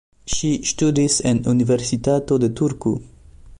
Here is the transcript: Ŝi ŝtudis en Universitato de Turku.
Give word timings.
Ŝi 0.35 0.47
ŝtudis 0.69 1.17
en 1.33 1.43
Universitato 1.53 2.41
de 2.45 2.53
Turku. 2.61 2.97